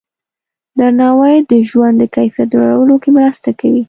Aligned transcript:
درناوی 0.79 1.37
د 1.51 1.53
ژوند 1.69 1.95
د 1.99 2.03
کیفیت 2.15 2.49
لوړولو 2.57 2.95
کې 3.03 3.09
مرسته 3.17 3.49
کوي. 3.59 3.79